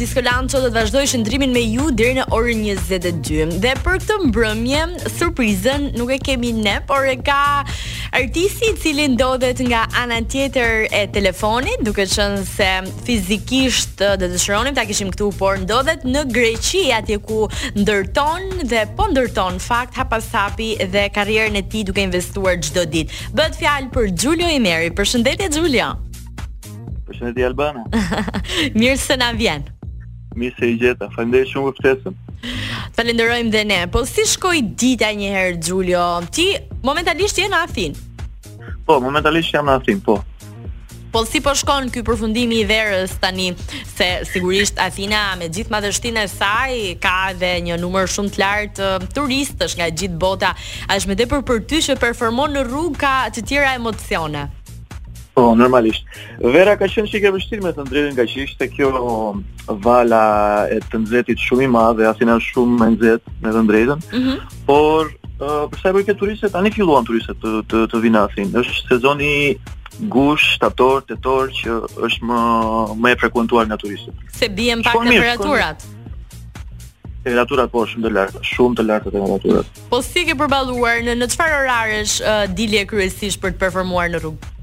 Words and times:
Disco 0.00 0.20
Lancho 0.24 0.62
do 0.62 0.70
të 0.70 0.72
vazhdoj 0.78 1.00
shëndrimin 1.10 1.50
me 1.52 1.60
ju 1.60 1.90
deri 1.92 2.14
në 2.16 2.22
orën 2.32 2.60
22 2.64 3.50
Dhe 3.60 3.70
për 3.84 3.98
këtë 4.00 4.14
mbrëmje, 4.30 4.78
surprizën 5.12 5.82
nuk 5.98 6.12
e 6.14 6.16
kemi 6.24 6.54
ne 6.56 6.78
Por 6.88 7.04
e 7.10 7.18
ka 7.26 7.36
artisti 8.16 8.70
cili 8.80 9.04
ndodhet 9.12 9.58
nga 9.68 9.82
ana 10.02 10.22
tjetër 10.24 10.86
e 11.00 11.02
telefonit 11.16 11.82
Duke 11.84 12.06
qënë 12.08 12.38
se 12.48 12.68
fizikisht 13.04 14.00
uh, 14.06 14.14
dhe 14.22 14.30
të 14.32 14.40
shëronim 14.40 14.78
ta 14.80 14.86
kishim 14.88 15.10
këtu 15.12 15.28
Por 15.36 15.58
ndodhet 15.66 16.06
në 16.08 16.22
Greqi, 16.32 16.86
atje 16.96 17.18
ku 17.26 17.42
ndërton 17.76 18.64
dhe 18.72 18.86
po 18.96 19.10
ndërton 19.12 19.60
fakt 19.60 20.00
hap 20.00 20.14
pas 20.14 20.28
hapi 20.32 20.70
dhe 20.94 21.10
karrierën 21.18 21.60
e 21.60 21.62
ti 21.68 21.82
duke 21.84 22.00
investuar 22.06 22.56
çdo 22.64 22.86
ditë. 22.94 23.18
Bët 23.36 23.60
fjalë 23.60 23.92
për 23.94 24.08
Gjulio 24.20 24.48
Imeri, 24.56 24.88
përshëndetje 24.96 25.50
Gjulio 25.58 25.90
Përshëndetje 27.04 27.50
Albana. 27.50 27.84
Mirë 28.80 28.96
se 29.00 29.18
na 29.20 29.32
vjen. 29.36 29.68
Mi 30.36 30.52
se 30.58 30.66
i 30.70 30.78
gjeta, 30.78 31.10
fëndesh 31.16 31.50
shumë 31.54 31.72
për 31.74 31.80
ftesën. 31.80 32.18
Falenderojmë 32.96 33.50
dhe 33.52 33.64
ne. 33.66 33.78
Po 33.92 34.04
si 34.06 34.22
shkoi 34.30 34.60
dita 34.78 35.08
një 35.14 35.30
herë 35.34 35.56
Giulio? 35.62 36.04
Ti 36.30 36.52
momentalisht 36.86 37.40
je 37.42 37.46
në 37.50 37.58
Afin. 37.64 37.96
Po, 38.86 39.00
momentalisht 39.02 39.54
jam 39.56 39.66
në 39.66 39.74
Afin, 39.80 39.98
po. 40.04 40.20
Po 41.10 41.24
si 41.26 41.40
po 41.42 41.50
shkon 41.58 41.88
ky 41.90 42.04
përfundimi 42.06 42.60
i 42.62 42.66
verës 42.70 43.16
tani 43.18 43.48
se 43.90 44.06
sigurisht 44.30 44.78
Athina 44.78 45.32
me 45.40 45.48
gjithë 45.50 45.74
madhështinë 45.74 46.22
e 46.22 46.28
saj 46.30 46.76
ka 47.02 47.14
edhe 47.32 47.50
një 47.66 47.80
numër 47.82 48.06
shumë 48.14 48.36
të 48.36 48.42
lartë 48.44 48.90
turistësh 49.18 49.74
nga 49.80 49.90
gjithë 49.90 50.20
bota. 50.22 50.52
A 50.86 50.94
është 51.00 51.10
më 51.10 51.18
tepër 51.24 51.42
për 51.50 51.64
ty 51.66 51.82
që 51.88 51.98
performon 52.04 52.54
në 52.54 52.62
rrugë 52.70 53.02
ka 53.02 53.14
të 53.34 53.42
tjera 53.50 53.74
emocione? 53.80 54.46
Po, 55.40 55.54
normalisht. 55.56 56.04
Vera 56.52 56.74
ka 56.76 56.84
qenë 56.90 57.08
shikë 57.08 57.30
e 57.30 57.32
vështirë 57.32 57.62
me 57.64 57.70
të 57.72 57.84
ndrejtën 57.86 58.12
nga 58.18 58.24
që 58.28 58.40
ishte 58.44 58.66
kjo 58.74 58.88
um, 59.00 59.38
vala 59.86 60.20
e 60.68 60.76
të 60.92 61.00
ndrejtit 61.06 61.40
shumë 61.40 61.64
i 61.64 61.68
ma 61.76 61.84
dhe 61.96 62.04
asina 62.10 62.34
shumë 62.44 62.76
me 62.82 62.88
ndrejtë 62.96 63.32
me 63.46 63.52
të 63.54 63.62
ndrejtën. 63.64 64.02
Mm 64.10 64.24
-hmm. 64.24 64.58
Por, 64.68 65.08
uh, 65.38 65.62
përsa 65.72 65.92
e 65.92 65.94
bërke 65.96 66.16
turiset, 66.20 66.52
anë 66.60 66.68
i 66.68 66.74
filluan 66.76 67.08
turiset 67.08 67.40
të, 67.42 67.54
të, 67.70 67.86
të 67.92 68.02
vinasin. 68.04 68.52
është 68.62 68.84
sezoni 68.92 69.32
gush, 70.14 70.44
shtator, 70.58 70.98
të 71.08 71.16
që 71.60 71.78
është 72.06 72.22
më, 72.28 72.40
më 73.02 73.08
e 73.14 73.16
frekuentuar 73.22 73.64
nga 73.70 73.80
turiset. 73.84 74.14
Se 74.40 74.46
bie 74.58 74.76
në 74.76 74.82
pak 74.84 75.00
në 75.08 75.16
peraturat. 75.24 75.78
Temperatura 77.24 77.64
po 77.74 77.86
shumë 77.90 78.04
të 78.06 78.10
lartë, 78.16 78.38
shumë 78.52 78.74
të 78.78 78.82
lartë 78.90 79.10
temperaturat. 79.16 79.66
Po 79.90 80.02
si 80.04 80.20
ke 80.28 80.34
përballuar 80.40 80.96
në 81.06 81.12
në 81.20 81.26
çfarë 81.32 81.56
orarësh 81.64 82.14
uh, 82.20 82.44
dilje 82.58 82.84
kryesisht 82.92 83.38
për 83.42 83.50
të 83.52 83.58
performuar 83.64 84.08
në 84.12 84.18
rrugë? 84.22 84.56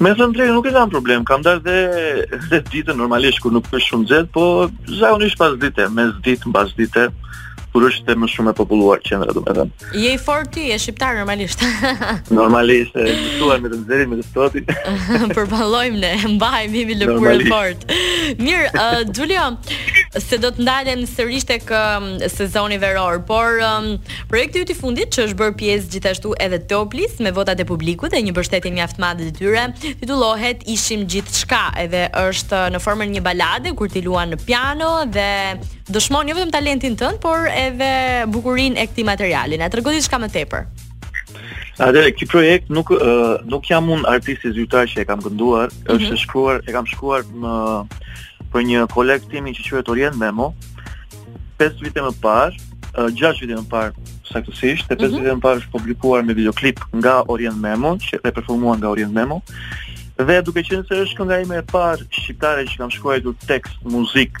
Me 0.00 0.10
thënë 0.18 0.32
drejtë 0.36 0.52
nuk 0.56 0.64
e 0.64 0.70
kam 0.72 0.92
problem, 0.92 1.24
kam 1.28 1.42
darë 1.44 1.60
dhe 1.60 2.04
dhe 2.48 2.60
ditë 2.72 2.94
normalisht 2.96 3.42
kur 3.44 3.52
nuk 3.52 3.66
është 3.68 3.80
shumë 3.86 4.06
nxehtë, 4.06 4.30
po 4.36 4.44
zakonisht 5.00 5.36
pas 5.42 5.56
dite, 5.60 5.88
mes 5.98 6.14
ditë 6.24 6.48
mbas 6.48 6.72
dite 6.78 7.10
kur 7.70 7.84
është 7.88 8.14
e 8.14 8.18
më 8.18 8.28
shumë 8.32 8.50
e 8.52 8.56
populluar 8.58 8.98
qendra, 9.06 9.32
domethënë. 9.34 9.90
Je 10.02 10.12
i 10.12 10.18
fortë 10.18 10.50
ti, 10.56 10.62
je 10.72 10.78
shqiptar 10.84 11.18
normalisht. 11.20 11.60
normalisht, 12.40 12.96
e 12.98 13.12
ftuar 13.36 13.60
me 13.62 13.70
të 13.70 13.78
nxjerrin 13.84 14.10
me 14.10 14.18
të 14.18 14.24
stotin. 14.26 14.66
Përballojmë 15.36 16.00
ne, 16.02 16.12
mbajmë 16.34 16.70
mimi 16.74 16.96
lëkurën 16.98 17.44
fort. 17.50 17.84
Mirë, 18.40 18.72
uh, 18.74 19.02
Julio, 19.16 19.44
se 20.24 20.40
do 20.42 20.50
të 20.56 20.66
ndalen 20.66 21.04
sërish 21.06 21.46
tek 21.52 21.70
um, 21.76 22.10
sezoni 22.34 22.80
veror, 22.82 23.20
por 23.28 23.60
um, 23.66 23.90
projekti 24.30 24.64
i 24.66 24.76
fundit 24.80 25.14
që 25.14 25.28
është 25.28 25.38
bërë 25.40 25.56
pjesë 25.62 25.92
gjithashtu 25.94 26.34
edhe 26.48 26.58
Toplis 26.70 27.18
me 27.22 27.30
votat 27.36 27.62
e 27.62 27.68
publikut 27.70 28.10
dhe 28.10 28.24
një 28.26 28.34
mbështetje 28.34 28.74
mjaft 28.74 28.98
madhe 29.02 29.28
të 29.30 29.36
tyre, 29.38 29.68
titullohet 30.02 30.66
Ishim 30.74 31.06
gjithçka, 31.10 31.68
edhe 31.86 32.08
është 32.24 32.64
në 32.74 32.82
formën 32.82 33.14
një 33.14 33.24
balade 33.30 33.76
kur 33.78 33.90
ti 33.94 34.02
luan 34.02 34.34
në 34.34 34.42
piano 34.42 34.90
dhe 35.10 35.30
dëshmon 35.90 36.28
jo 36.30 36.36
vetëm 36.38 36.52
talentin 36.54 36.94
tënd, 36.98 37.18
por 37.22 37.48
edhe 37.64 37.90
bukurinë 38.32 38.78
e 38.80 38.86
këtij 38.90 39.04
materiali. 39.06 39.58
Na 39.60 39.68
tregoni 39.72 40.00
diçka 40.00 40.18
më 40.22 40.28
tepër. 40.34 40.66
Atë 41.80 42.08
ky 42.18 42.26
projekt 42.28 42.68
nuk 42.72 42.90
uh, 42.94 43.38
nuk 43.48 43.64
jam 43.70 43.88
un 43.94 44.04
artisti 44.08 44.50
zyrtar 44.56 44.88
që 44.90 45.02
e 45.04 45.08
kam 45.08 45.22
kënduar, 45.24 45.70
mm 45.70 45.76
-hmm. 45.78 45.96
është 45.96 46.12
mhm. 46.14 46.22
shkruar, 46.22 46.58
e 46.68 46.76
kam 46.76 46.86
shkruar 46.86 47.22
në 47.42 47.54
për 48.52 48.60
një 48.70 48.80
kolektim 48.96 49.44
që 49.56 49.62
quhet 49.68 49.88
Orient 49.88 50.16
Memo. 50.18 50.52
5 51.58 51.82
vite 51.84 52.00
më 52.00 52.12
parë, 52.24 52.52
uh, 52.98 53.08
6 53.20 53.42
vite 53.42 53.54
më 53.60 53.66
parë 53.74 53.92
saktësisht, 54.32 54.84
te 54.88 54.94
5 54.94 55.00
mm 55.00 55.06
-hmm. 55.06 55.16
vite 55.18 55.32
më 55.36 55.40
parë 55.46 55.58
është 55.60 55.72
publikuar 55.76 56.20
me 56.24 56.34
videoklip 56.34 56.78
nga 57.00 57.14
Orient 57.32 57.58
Memo, 57.64 57.90
që 58.04 58.14
e 58.24 58.30
performuan 58.36 58.78
nga 58.80 58.88
Orient 58.88 59.12
Memo. 59.12 59.42
Dhe 60.28 60.42
duke 60.42 60.60
qenë 60.68 60.84
se 60.88 60.94
është 61.04 61.16
kënga 61.18 61.36
ime 61.44 61.56
e 61.56 61.64
parë 61.76 62.02
shqiptare 62.16 62.62
që 62.70 62.76
kam 62.78 62.90
shkruar 62.90 63.18
tekst, 63.46 63.74
muzikë 63.84 64.38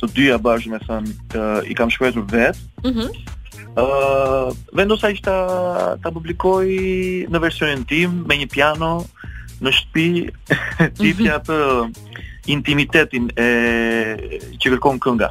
të 0.00 0.08
dyja 0.16 0.36
bashkë 0.40 0.72
me 0.72 0.78
thënë 0.86 1.68
i 1.72 1.76
kam 1.76 1.92
shkruar 1.94 2.16
vetë. 2.16 2.66
Mhm. 2.86 2.96
Mm 2.96 3.36
Uh, 3.80 4.50
vendosa 4.74 5.12
ishte 5.14 5.30
ta, 5.30 5.94
ta 6.02 6.10
publikoj 6.10 6.66
në 7.30 7.38
versionin 7.40 7.84
tim 7.86 8.16
me 8.26 8.34
një 8.40 8.48
piano 8.50 9.04
në 9.62 9.72
shtëpi, 9.76 10.24
mhm. 10.26 10.88
tipi 10.98 11.28
për 11.46 12.48
intimitetin 12.50 13.28
e 13.38 13.48
që 14.58 14.72
kërkon 14.74 14.98
kënga. 15.04 15.30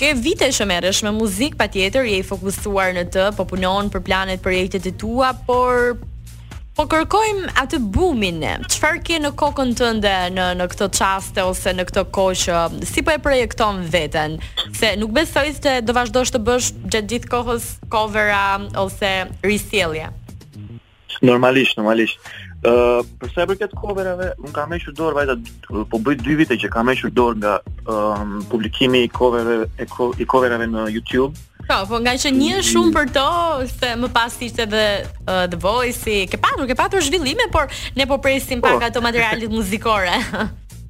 ke 0.00 0.10
vite 0.18 0.48
që 0.54 0.66
merresh 0.68 1.02
me 1.06 1.12
muzikë 1.14 1.58
patjetër, 1.60 2.08
je 2.10 2.20
i 2.22 2.26
fokusuar 2.26 2.94
në 2.96 3.06
të, 3.14 3.28
po 3.38 3.46
punon 3.50 3.90
për 3.92 4.02
planet, 4.06 4.42
projektet 4.42 4.88
e 4.90 4.92
tua, 5.00 5.30
por 5.46 5.94
po 6.74 6.88
kërkojmë 6.90 7.52
atë 7.62 7.78
boomin. 7.94 8.40
Çfarë 8.66 9.02
ke 9.06 9.18
në 9.22 9.30
kokën 9.38 9.76
tënde 9.78 10.14
në 10.34 10.46
në 10.58 10.64
këtë 10.72 10.88
çast 10.98 11.36
ose 11.38 11.70
në 11.78 11.84
këtë 11.90 12.02
kohë 12.16 12.40
që 12.42 12.62
si 12.90 13.04
po 13.06 13.14
e 13.14 13.20
projekton 13.22 13.84
veten? 13.92 14.40
Se 14.74 14.90
nuk 14.98 15.14
besoj 15.14 15.52
se 15.60 15.76
do 15.86 15.94
vazhdosh 15.94 16.34
të 16.34 16.40
bësh 16.48 16.72
gjatë 16.90 17.10
gjithë 17.12 17.30
kohës 17.30 17.68
covera 17.94 18.42
ose 18.82 19.12
risjellje. 19.46 20.10
Normalisht, 21.22 21.78
normalisht. 21.78 22.18
Uh, 22.64 23.02
për 23.20 23.30
sa 23.34 23.44
i 23.44 23.48
përket 23.50 23.72
coverave, 23.76 24.30
un 24.40 24.52
kam 24.56 24.70
hequr 24.72 24.94
dorë 24.96 25.18
vajta 25.18 25.34
po 25.90 25.98
bëj 26.06 26.14
2 26.24 26.36
vite 26.38 26.56
që 26.62 26.70
kam 26.72 26.88
hequr 26.88 27.10
dorë 27.12 27.40
nga 27.42 27.58
publikimi 28.48 29.02
i 29.04 29.08
coverave 29.12 29.66
e 29.76 29.84
i 29.84 30.24
coverave 30.32 30.64
në 30.72 30.86
YouTube. 30.94 31.36
Po, 31.68 31.76
po 31.90 31.98
nga 32.00 32.14
që 32.16 32.30
një 32.32 32.48
është 32.62 32.62
mm. 32.62 32.70
shumë 32.70 32.94
për 32.94 33.10
to, 33.18 33.26
se 33.74 33.90
më 34.00 34.08
pas 34.16 34.38
ishte 34.48 34.64
edhe 34.64 34.80
uh, 35.04 35.44
The 35.52 35.58
Voice, 35.60 36.14
ke 36.32 36.40
patur, 36.40 36.64
ke 36.70 36.76
patur 36.78 37.04
zhvillime, 37.04 37.50
por 37.52 37.68
ne 37.96 38.08
po 38.08 38.16
presim 38.24 38.62
po. 38.64 38.70
pak 38.72 38.88
ato 38.88 39.02
materialet 39.04 39.52
muzikore. 39.58 40.14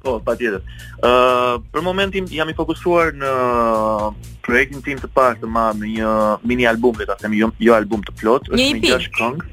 Po, 0.05 0.13
patjetër. 0.23 0.61
Ëh, 0.61 1.09
uh, 1.11 1.59
për 1.75 1.83
momentin 1.83 2.23
jam 2.31 2.47
i 2.47 2.55
fokusuar 2.55 3.11
në 3.19 3.35
projektin 4.47 4.79
tim 4.85 5.01
të 5.03 5.11
parë 5.15 5.41
të 5.43 5.51
marr 5.51 5.75
me 5.75 5.91
një 5.97 6.13
mini 6.47 6.69
album, 6.71 6.95
le 7.03 7.09
ta 7.11 7.19
jo, 7.27 7.51
jo 7.59 7.75
album 7.75 8.03
të 8.07 8.15
plot, 8.21 8.47
është 8.53 8.61
një 8.63 8.87
gjashtë 8.93 9.13
këngë 9.19 9.49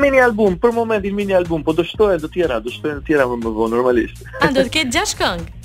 mini 0.00 0.20
album, 0.22 0.56
për 0.58 0.72
momentin 0.74 1.14
mini 1.14 1.34
album, 1.36 1.62
po 1.64 1.72
do 1.76 1.84
shtohen 1.86 2.20
të 2.22 2.30
tjera, 2.34 2.60
do 2.64 2.72
shtohen 2.72 3.00
të 3.02 3.08
tjera 3.12 3.26
më 3.30 3.38
më 3.42 3.52
vonë 3.58 3.74
normalisht. 3.76 4.22
A 4.42 4.48
do 4.54 4.64
të 4.66 4.72
ketë 4.78 4.94
gjashtë 4.96 5.20
këngë? 5.22 5.52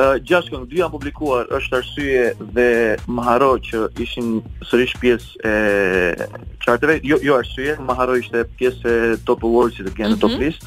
Ë 0.00 0.04
uh, 0.06 0.18
gjashtë 0.24 0.52
këngë, 0.54 0.68
dy 0.70 0.78
janë 0.78 0.94
publikuar, 0.94 1.48
është 1.58 1.76
Arsye 1.80 2.20
dhe 2.56 2.66
Maharo 3.10 3.48
që 3.66 3.80
ishin 4.00 4.28
sërish 4.64 4.94
pjesë 5.02 5.42
e 5.44 6.28
charteve, 6.62 7.00
jo 7.04 7.18
jo 7.26 7.34
Arsye, 7.36 7.74
Maharo 7.84 8.14
ishte 8.20 8.44
pjesë 8.60 8.94
e 8.94 9.18
Top 9.28 9.42
Awards 9.44 9.76
që 9.80 9.92
kanë 9.98 10.14
në 10.14 10.20
Top 10.22 10.36
mhm. 10.36 10.44
List. 10.44 10.64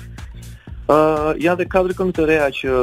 Ë 0.91 0.99
uh, 0.99 1.31
ja 1.41 1.55
dhe 1.57 1.65
katër 1.71 1.95
këngë 2.01 2.15
të 2.19 2.27
reja 2.29 2.51
që 2.59 2.75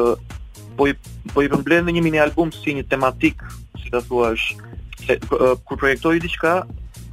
po 0.81 0.89
i 0.91 0.97
po 1.35 1.45
i 1.45 1.53
përmbledh 1.53 1.87
në 1.91 1.95
një 1.99 2.05
mini 2.09 2.25
album 2.25 2.51
si 2.57 2.75
një 2.81 2.89
tematik, 2.91 3.45
si 3.85 3.93
ta 3.93 4.01
thuash, 4.09 4.55
se 5.05 5.21
kur 5.29 5.77
projektoi 5.79 6.17
diçka, 6.25 6.63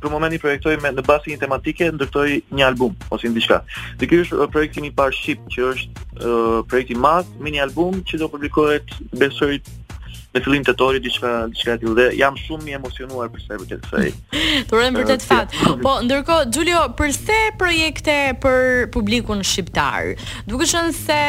për 0.01 0.11
moment 0.13 0.35
projektoj 0.41 0.75
me, 0.83 0.91
në 0.97 1.03
bazë 1.07 1.31
një 1.33 1.37
tematike, 1.41 1.87
ndërtoj 1.97 2.27
një 2.55 2.65
album, 2.67 2.95
ose 3.13 3.31
diçka. 3.37 3.61
Dhe 4.01 4.09
kjo 4.11 4.21
është 4.25 4.49
projekti 4.53 4.83
një 4.85 4.93
parë 4.99 5.17
Shqip, 5.17 5.45
që 5.55 5.65
është 5.71 6.05
uh, 6.19 6.59
projekti 6.71 6.99
madh, 7.05 7.33
mini 7.47 7.61
album, 7.65 8.03
që 8.09 8.21
do 8.23 8.29
publikohet 8.33 8.95
besërit 9.21 9.69
me 10.35 10.41
fillim 10.43 10.63
të 10.67 10.73
tori 10.79 10.99
diçka 11.01 11.29
diçka 11.51 11.75
tillë 11.79 11.93
dhe 11.97 12.05
jam 12.19 12.35
shumë 12.39 12.71
i 12.71 12.75
emocionuar 12.77 13.29
për 13.33 13.43
sa 13.43 13.55
i 13.55 13.59
përket 13.61 13.85
kësaj. 13.85 14.07
Turojmë 14.71 14.99
vërtet 15.01 15.23
fat. 15.29 15.55
Po 15.85 15.93
ndërkohë 16.03 16.49
Giulio 16.53 16.81
për 16.99 17.13
se 17.15 17.37
projekte 17.59 18.15
për 18.43 18.87
publikun 18.93 19.43
shqiptar. 19.47 20.11
Duke 20.49 20.67
qenë 20.69 20.93
se 20.97 21.19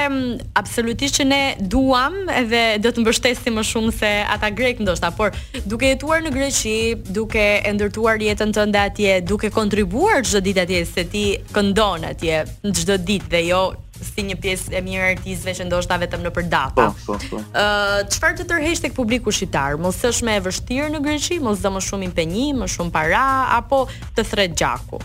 absolutisht 0.60 1.20
që 1.20 1.28
ne 1.30 1.40
duam 1.70 2.20
edhe 2.40 2.64
do 2.84 2.92
të 2.92 3.04
mbështesim 3.04 3.58
më 3.60 3.66
shumë 3.70 3.94
se 4.00 4.12
ata 4.36 4.50
grek 4.54 4.82
ndoshta, 4.84 5.12
por 5.16 5.34
duke 5.68 5.92
jetuar 5.92 6.24
në 6.26 6.34
Greqi, 6.38 6.76
duke 7.18 7.46
e 7.64 7.74
ndërtuar 7.74 8.18
jetën 8.22 8.54
tënde 8.56 8.82
atje, 8.88 9.18
duke 9.26 9.50
kontribuar 9.54 10.24
çdo 10.26 10.42
ditë 10.48 10.66
atje 10.66 10.82
se 10.90 11.06
ti 11.12 11.26
këndon 11.54 12.08
atje 12.12 12.44
çdo 12.74 12.98
ditë 13.08 13.32
dhe 13.36 13.44
jo 13.48 13.62
si 14.02 14.22
një 14.26 14.36
pjesë 14.40 14.74
e 14.78 14.82
mirë 14.86 15.06
artistëve 15.14 15.54
që 15.58 15.66
ndoshta 15.68 15.98
vetëm 16.02 16.24
në 16.24 16.32
përdata. 16.36 16.88
Po, 16.88 17.04
po, 17.06 17.18
po. 17.30 17.42
Ëh, 17.50 18.06
çfarë 18.14 18.40
të 18.40 18.46
tërhesh 18.50 18.82
tek 18.86 18.94
publiku 18.96 19.32
shqiptar? 19.34 19.78
Mos 19.82 19.98
është 20.06 20.28
më 20.28 20.36
e 20.36 20.42
vështirë 20.46 20.90
në 20.96 21.02
Greqi, 21.04 21.38
mos 21.42 21.62
do 21.64 21.72
më 21.74 21.82
shumë 21.88 22.08
impenjim, 22.10 22.62
më 22.62 22.70
shumë 22.74 22.94
para 22.94 23.22
apo 23.58 23.82
të 24.18 24.26
thret 24.30 24.56
gjaku? 24.60 25.00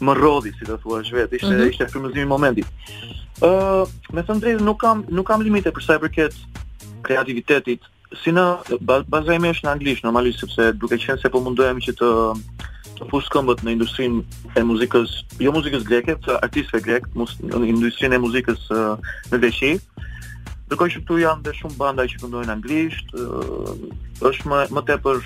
më 0.03 0.17
rodhi, 0.19 0.51
si 0.57 0.67
të 0.67 0.81
thuash 0.83 1.13
vetë, 1.15 1.39
ishte 1.39 1.49
mm 1.53 1.59
-hmm. 1.59 1.71
ishte 1.73 1.91
frymëzimi 1.93 2.25
i 2.27 2.31
momentit. 2.35 2.67
Ëh, 3.43 3.47
uh, 3.47 4.15
me 4.15 4.23
të 4.23 4.39
drejtën, 4.43 4.65
nuk 4.67 4.79
kam 4.81 5.05
nuk 5.11 5.27
kam 5.27 5.41
limite 5.43 5.71
për 5.75 5.83
sa 5.85 5.95
i 5.99 6.03
përket 6.03 6.33
kreativitetit 7.07 7.83
si 8.23 8.33
në 8.35 8.43
bazajme 9.13 9.51
është 9.55 9.67
në 9.67 9.71
anglisht 9.73 10.05
normalisht 10.05 10.43
sepse 10.45 10.67
duke 10.79 10.99
qenë 11.01 11.19
se 11.23 11.31
po 11.33 11.41
mundohem 11.45 11.79
që 11.85 11.95
të 12.01 12.11
të 12.99 13.07
fush 13.11 13.31
këmbët 13.33 13.63
në 13.65 13.73
industrinë 13.73 14.61
e 14.61 14.63
muzikës, 14.69 15.13
jo 15.41 15.53
muzikës 15.55 15.87
greke, 15.89 16.13
të 16.13 16.27
pra 16.27 16.35
artistëve 16.45 16.81
grek, 16.85 17.07
në 17.17 17.63
industrinë 17.73 18.19
e 18.19 18.23
muzikës 18.23 18.67
në 19.33 19.39
Greqi. 19.41 19.71
Do 20.71 20.77
që 20.77 21.01
tu 21.09 21.17
janë 21.21 21.43
dhe 21.47 21.55
shumë 21.57 21.79
banda 21.81 22.05
që 22.09 22.21
këndojnë 22.21 22.53
anglisht, 22.57 23.15
është 24.29 24.53
më 24.53 24.61
më 24.77 24.85
tepër 24.93 25.25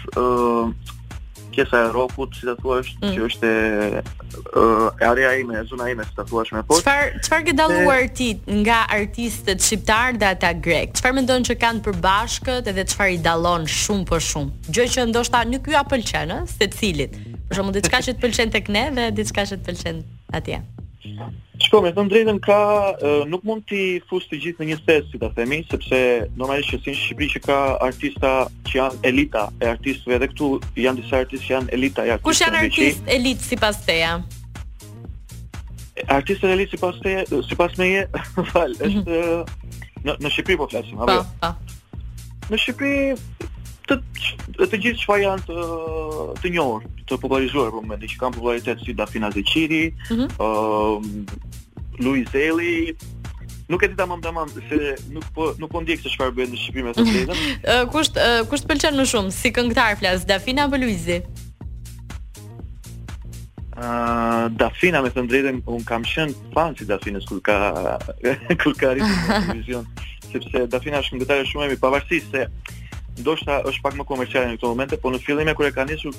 pjesa 1.56 1.78
e 1.86 1.90
rokut, 1.92 2.34
si 2.40 2.46
ta 2.48 2.54
thua 2.60 2.78
është, 2.82 3.00
mm. 3.00 3.14
që 3.14 3.24
është 3.26 3.48
e 3.48 4.02
uh, 4.02 5.06
area 5.08 5.32
ime, 5.40 5.62
zona 5.70 5.88
ime, 5.92 6.04
si 6.06 6.12
ta 6.18 6.24
thua 6.28 6.44
më 6.46 6.62
fort. 6.68 6.82
Çfar 6.84 7.16
çfarë 7.24 7.46
ke 7.48 7.54
dalluar 7.58 8.04
ti 8.18 8.28
nga 8.60 8.82
artistët 8.98 9.64
shqiptar 9.64 10.18
dhe 10.20 10.30
ata 10.36 10.52
grek? 10.66 10.94
Çfarë 11.00 11.18
mendon 11.22 11.48
që 11.48 11.56
kanë 11.64 11.82
për 11.86 11.98
bashkët 12.04 12.70
edhe 12.72 12.86
çfarë 12.92 13.16
i 13.16 13.20
dallon 13.26 13.66
shumë 13.80 14.08
për 14.12 14.24
shumë? 14.30 14.70
Gjë 14.76 14.88
që 14.94 15.08
ndoshta 15.12 15.44
nuk 15.52 15.72
ju 15.72 15.80
apëlqen, 15.80 16.36
ëh, 16.36 16.46
secilit. 16.56 17.16
Për 17.48 17.60
shembull, 17.60 17.76
diçka 17.80 18.02
që 18.06 18.16
të 18.16 18.24
pëlqen 18.26 18.56
tek 18.60 18.70
ne 18.76 18.86
dhe 18.98 19.08
diçka 19.20 19.46
që 19.48 19.60
të 19.62 19.70
pëlqen 19.70 20.04
atje. 20.36 20.60
Shko, 21.64 21.80
me 21.84 21.90
të 21.94 22.02
drejtën 22.10 22.38
ka, 22.44 22.58
nuk 23.30 23.44
mund 23.48 23.64
t'i 23.70 23.80
fusë 24.10 24.30
të 24.32 24.38
gjithë 24.42 24.62
në 24.62 24.68
një 24.70 24.78
stesë, 24.82 25.06
si 25.14 25.20
të 25.20 25.30
themi, 25.38 25.58
sepse 25.70 26.00
normalisht 26.36 26.74
që 26.74 26.80
si 26.84 26.92
në 26.92 26.98
Shqipëri 27.00 27.28
që 27.34 27.42
ka 27.46 27.56
artista 27.86 28.32
që 28.68 28.76
janë 28.78 29.00
elita 29.10 29.44
e 29.64 29.70
artistëve, 29.72 30.16
edhe 30.18 30.28
këtu 30.32 30.50
janë 30.84 31.02
disa 31.04 31.20
artistë 31.24 31.48
që 31.48 31.54
janë 31.54 31.72
elita 31.78 32.04
e 32.08 32.12
artistëve. 32.16 32.28
Kush 32.28 32.44
janë 32.44 32.60
artistë 32.62 33.14
elitë 33.16 33.48
si 33.50 33.60
pas 33.62 33.80
teja? 33.88 34.12
Artistët 36.18 36.52
elitë 36.56 36.74
si 36.76 36.82
pas 36.84 37.00
teja, 37.06 37.24
si 37.50 37.56
pas 37.62 37.78
meje, 37.80 38.04
falë, 38.52 38.76
mhm. 38.76 38.90
është... 38.90 39.70
Në, 40.06 40.18
në 40.22 40.34
Shqipëri 40.36 40.60
po 40.60 40.68
flasim, 40.70 41.00
apo? 41.06 41.20
Po, 41.22 41.40
pa. 41.40 41.54
Po. 41.54 42.02
Në 42.52 42.60
Shqipëri 42.62 43.00
të 43.90 43.96
të 44.56 44.78
gjithë 44.82 45.02
çfarë 45.02 45.24
janë 45.24 45.44
të 45.50 45.66
të 46.42 46.50
njohur, 46.56 46.86
të 47.08 47.18
popularizuar 47.22 47.70
për 47.74 47.84
momentin, 47.84 48.10
që 48.12 48.20
kanë 48.22 48.38
popularitet 48.38 48.82
si 48.82 48.94
Dafina 48.98 49.30
Zeçiri, 49.34 49.82
ëhm 50.10 50.26
uh, 50.42 50.96
Luiz 52.02 52.28
Eli 52.36 52.94
Nuk 53.66 53.82
e 53.82 53.88
di 53.90 53.96
tamam 53.98 54.20
tamam 54.22 54.46
se 54.48 54.92
nuk 55.10 55.24
po 55.34 55.48
nuk 55.58 55.72
po 55.72 55.80
ndjek 55.82 55.98
se 56.04 56.10
çfarë 56.12 56.34
bën 56.36 56.52
në 56.52 56.58
Shqipëri 56.60 56.84
me 56.86 56.92
të 56.94 57.02
tjetrën. 57.08 57.40
Ë 57.66 57.76
kush 57.90 58.12
kush 58.46 58.62
të 58.62 58.68
pëlqen 58.70 58.94
më 59.00 59.06
shumë 59.10 59.32
si 59.34 59.50
këngëtar 59.50 59.96
flas 59.98 60.22
Dafina 60.28 60.68
apo 60.68 60.78
Luizi? 60.78 61.16
Ë 63.74 63.88
uh, 63.88 64.44
Dafina 64.54 65.02
me 65.02 65.10
të 65.10 65.24
drejtën 65.32 65.58
un 65.66 65.82
kam 65.88 66.06
qenë 66.06 66.38
fan 66.54 66.78
si 66.78 66.86
Dafina 66.86 67.18
kur 67.26 67.42
ka 67.42 67.58
kur 68.62 68.78
ka 68.78 68.94
në 68.94 69.10
televizion 69.48 69.90
sepse 70.30 70.62
Dafina 70.76 71.02
është 71.02 71.10
një 71.16 71.24
këngëtare 71.24 71.50
shumë 71.50 71.66
e 71.66 71.70
mirë 71.74 71.82
pavarësisht 71.82 72.36
se 72.38 72.46
ndoshta 73.20 73.60
është 73.68 73.84
pak 73.84 73.96
më 74.00 74.06
komerciale 74.08 74.50
në 74.50 74.56
këto 74.58 74.72
momente, 74.72 74.98
por 75.00 75.14
në 75.14 75.22
fillim 75.24 75.50
kur 75.56 75.68
e 75.68 75.72
ka 75.74 75.84
nisur 75.88 76.14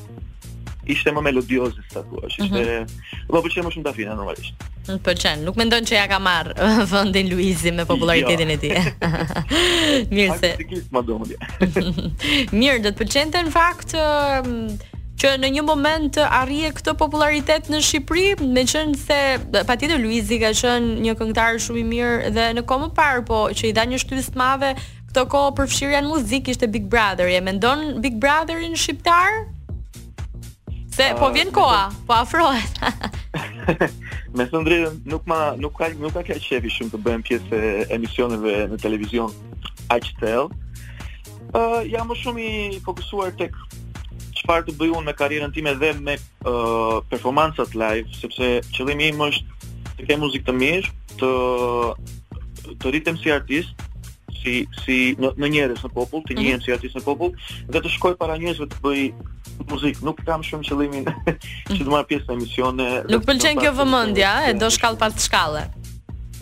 ishte 0.87 1.11
më 1.11 1.19
melodioze 1.25 1.81
sa 1.91 1.99
thua, 2.07 2.21
ishte 2.29 2.47
uh 2.47 2.49
mhm. 2.49 2.67
-huh. 2.73 3.29
më 3.33 3.41
pëlqen 3.45 3.65
më 3.65 3.71
shumë 3.75 3.83
Dafina 3.87 4.13
normalisht. 4.15 4.63
Më 4.87 4.99
pëlqen, 5.05 5.43
nuk 5.43 5.57
mendon 5.59 5.83
që 5.83 5.93
ja 5.99 6.07
ka 6.07 6.19
marr 6.19 6.53
vendin 6.91 7.29
Luizi 7.29 7.71
me 7.71 7.85
popullaritetin 7.85 8.49
e 8.49 8.57
tij. 8.57 8.75
Jo. 8.75 8.91
Mirë 10.15 10.39
se. 10.39 10.51
Sigurisht 10.63 10.91
më 10.91 11.03
Mirë, 12.59 12.83
do 12.83 12.89
të 12.93 12.99
pëlqente 13.03 13.43
në 13.45 13.51
fakt 13.51 13.93
um, 13.99 14.71
që 15.21 15.27
në 15.43 15.47
një 15.59 15.63
moment 15.67 16.17
arrije 16.23 16.71
këtë 16.79 16.93
popularitet 17.03 17.67
në 17.69 17.83
Shqipëri, 17.87 18.25
me 18.55 18.63
qënë 18.63 18.95
se 19.07 19.19
pa 19.67 19.75
tjetër 19.75 19.99
Luizi 19.99 20.39
ka 20.39 20.53
qënë 20.61 21.01
një 21.03 21.17
këngtarë 21.19 21.59
shumë 21.65 21.79
i 21.83 21.87
mirë 21.93 22.31
dhe 22.31 22.47
në 22.55 22.63
komë 22.63 22.93
parë, 22.95 23.25
po 23.27 23.49
që 23.51 23.73
i 23.73 23.73
da 23.75 23.83
një 23.85 23.97
të 24.07 24.23
mave, 24.35 24.71
këto 25.07 25.23
kohë 25.31 25.53
përfshirja 25.57 26.01
në 26.03 26.09
muzikë 26.11 26.53
ishte 26.53 26.67
Big 26.71 26.87
Brother. 26.91 27.27
je 27.31 27.41
mendon 27.41 28.01
Big 28.03 28.17
Brotherin 28.19 28.75
shqiptar? 28.77 29.45
Se 30.93 31.11
uh, 31.13 31.17
po 31.19 31.25
ah, 31.27 31.33
vjen 31.33 31.51
koha, 31.53 31.87
po 32.07 32.13
afrohet. 32.17 32.81
me 34.37 34.45
së 34.49 34.61
drejtën 34.65 34.97
nuk 35.09 35.27
ma 35.29 35.53
nuk 35.59 35.77
ka 35.77 35.91
nuk 35.97 36.13
ka 36.13 36.23
kaq 36.25 36.41
shumë 36.71 36.93
të 36.95 36.99
bëjmë 37.05 37.27
pjesë 37.27 37.57
e 37.57 37.71
emisioneve 37.95 38.57
në 38.73 38.79
televizion 38.83 39.33
aq 39.93 40.13
Ë 41.55 41.59
uh, 41.63 41.79
jam 41.87 42.09
më 42.09 42.15
shumë 42.19 42.41
i 42.73 42.79
fokusuar 42.83 43.29
tek 43.39 43.53
çfarë 44.35 44.65
të 44.67 44.73
bëj 44.81 44.89
unë 44.97 45.07
me 45.07 45.13
karrierën 45.15 45.53
time 45.55 45.71
dhe 45.79 45.93
me 45.95 46.17
uh, 46.43 46.99
performancat 47.07 47.71
live, 47.71 48.09
sepse 48.19 48.49
qëllimi 48.75 49.07
im 49.13 49.21
është 49.29 49.71
të 49.95 50.07
kem 50.09 50.19
muzik 50.19 50.43
të 50.43 50.51
mirë, 50.53 50.91
të 51.15 51.31
të 52.81 52.91
rritem 52.91 53.15
si 53.17 53.31
artist, 53.31 53.86
si 54.47 54.65
si 54.85 54.97
në, 55.21 55.31
në 55.41 55.49
njerëz 55.55 55.81
në 55.85 55.91
popull, 55.95 56.23
të 56.27 56.35
mhm. 56.35 56.41
njihen 56.41 56.63
si 56.65 56.73
artist 56.75 56.97
në 56.99 57.05
popull 57.07 57.33
dhe 57.75 57.81
të 57.83 57.93
shkojë 57.97 58.19
para 58.21 58.37
njerëzve 58.41 58.69
të 58.71 58.81
bëj 58.83 59.03
muzikë. 59.71 60.05
Nuk 60.07 60.21
kam 60.27 60.45
shumë 60.45 60.67
qëllimin 60.69 61.07
që 61.73 61.79
të 61.81 61.89
marr 61.91 62.07
pjesë 62.09 62.29
në 62.31 62.37
emisione. 62.39 62.89
Nuk 63.11 63.25
pëlqen 63.27 63.61
kjo 63.61 63.73
vëmendje, 63.81 64.29
e 64.49 64.55
do 64.61 64.71
shkallë 64.77 65.01
pas 65.03 65.19
shkallë. 65.27 65.65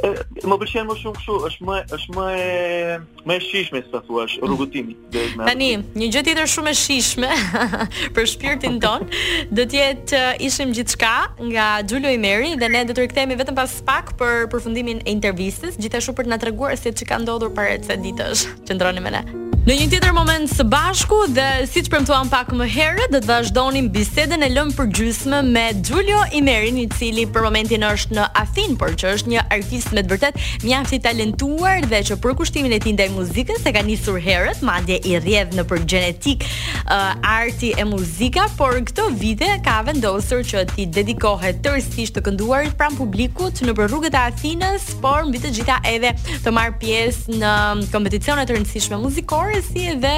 E, 0.04 0.08
më 0.50 0.56
pëlqen 0.60 0.88
më 0.90 0.96
shumë 1.00 1.16
kështu, 1.20 1.36
është 1.50 1.68
më 1.70 1.76
është 1.96 2.16
më 2.18 2.26
e, 2.38 2.98
më 3.30 3.38
e 3.40 3.44
shishme 3.46 3.82
sa 3.92 4.02
thua, 4.08 4.26
rrugëtimi. 4.44 4.96
Tani, 5.40 5.70
një 5.96 6.10
gjë 6.12 6.24
tjetër 6.30 6.52
shumë 6.52 6.74
e 6.74 6.76
shishme 6.80 7.30
për 8.18 8.30
shpirtin 8.34 8.80
ton, 8.84 9.08
do 9.56 9.64
të 9.70 9.80
jetë 9.80 10.20
uh, 10.24 10.48
ishim 10.50 10.76
gjithçka 10.76 11.14
nga 11.52 11.68
Xulio 11.88 12.12
Imeri 12.18 12.54
dhe 12.62 12.70
ne 12.76 12.84
do 12.90 12.98
të 12.98 13.06
rikthehemi 13.08 13.40
vetëm 13.40 13.56
pas 13.62 13.78
pak 13.88 14.16
për 14.20 14.50
përfundimin 14.54 15.04
e 15.06 15.16
intervistës, 15.16 15.80
gjithashtu 15.80 16.18
për 16.20 16.28
të 16.30 16.36
na 16.36 16.42
treguar 16.44 16.76
se 16.82 16.92
ç'ka 16.92 17.24
ndodhur 17.24 17.56
para 17.56 17.80
këtij 17.80 18.04
ditës. 18.10 18.48
Qëndroni 18.68 19.04
me 19.06 19.14
ne. 19.16 19.24
Në 19.66 19.76
një 19.80 19.86
tjetër 19.96 20.12
moment 20.14 20.46
së 20.54 20.62
bashku 20.70 21.18
dhe 21.34 21.44
si 21.66 21.82
që 21.82 21.90
premtuam 21.90 22.28
pak 22.30 22.52
më 22.54 22.66
herë, 22.70 23.06
dhe 23.10 23.18
të 23.18 23.26
vazhdonim 23.32 23.88
bisedën 23.96 24.44
e 24.46 24.50
lëmë 24.54 24.76
për 24.78 24.90
gjysme 24.94 25.40
me 25.48 25.64
Giulio 25.88 26.20
Imerin, 26.38 26.76
i 26.78 26.84
cili 26.94 27.24
për 27.34 27.48
momentin 27.48 27.82
është 27.88 28.14
në 28.20 28.26
Athin, 28.38 28.76
por 28.78 28.94
që 29.02 29.16
është 29.16 29.32
një 29.34 29.46
artist 29.56 29.90
me 29.98 30.04
të 30.06 30.12
vërtet 30.12 30.38
mjafti 30.68 31.00
talentuar 31.08 31.82
dhe 31.90 32.02
që 32.12 32.18
për 32.22 32.36
kushtimin 32.44 32.76
e 32.78 32.80
tinde 32.84 33.08
ndaj 33.10 33.16
muzikës 33.16 33.64
se 33.66 33.74
ka 33.74 33.82
njësur 33.88 34.20
herët, 34.28 34.62
madje 34.70 35.00
i 35.02 35.16
rjedh 35.26 35.58
në 35.58 35.66
për 35.74 35.82
genetik 35.96 36.46
uh, 36.46 37.16
arti 37.32 37.74
e 37.82 37.88
muzika, 37.90 38.46
por 38.62 38.78
këto 38.92 39.08
vide 39.18 39.50
ka 39.66 39.80
vendosur 39.90 40.46
që 40.46 40.68
ti 40.76 40.86
dedikohet 41.00 41.64
tërstisht 41.66 42.20
të 42.20 42.26
kënduarit 42.30 42.78
pram 42.78 42.94
publikut 43.02 43.66
në 43.66 43.74
për 43.82 43.90
rrugët 43.90 44.14
e 44.14 44.22
Athinës, 44.30 44.92
por 45.02 45.26
mbi 45.26 45.42
të 45.42 45.56
gjitha 45.58 45.82
edhe 45.96 46.14
të 46.46 46.54
marë 46.54 46.78
pjesë 46.86 47.42
në 47.42 47.58
kompeticionet 47.98 48.46
të 48.54 48.60
rëndësishme 48.62 49.02
muzikore 49.02 49.55
si 49.64 49.88
dhe 50.02 50.14